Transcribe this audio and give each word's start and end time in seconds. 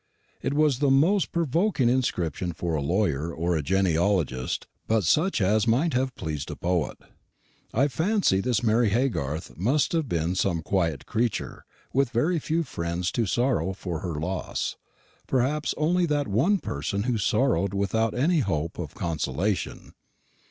It 0.41 0.55
was 0.55 0.79
the 0.79 0.89
most 0.89 1.31
provoking 1.31 1.87
inscription 1.87 2.53
for 2.53 2.73
a 2.73 2.81
lawyer 2.81 3.31
or 3.31 3.55
a 3.55 3.61
genealogist, 3.61 4.65
but 4.87 5.03
such 5.03 5.39
as 5.39 5.67
might 5.67 5.93
have 5.93 6.15
pleased 6.15 6.49
a 6.49 6.55
poet. 6.55 6.97
I 7.71 7.87
fancy 7.87 8.41
this 8.41 8.63
Mary 8.63 8.89
Haygarth 8.89 9.55
must 9.59 9.91
have 9.91 10.09
been 10.09 10.33
some 10.33 10.63
quiet 10.63 11.05
creature, 11.05 11.65
with 11.93 12.09
very 12.09 12.39
few 12.39 12.63
friends 12.63 13.11
to 13.11 13.27
sorrow 13.27 13.73
for 13.73 13.99
her 13.99 14.15
loss; 14.15 14.75
perhaps 15.27 15.75
only 15.77 16.07
that 16.07 16.27
one 16.27 16.57
person 16.57 17.03
who 17.03 17.19
sorrowed 17.19 17.75
without 17.75 18.17
hope 18.17 18.79
of 18.79 18.95
consolation. 18.95 19.93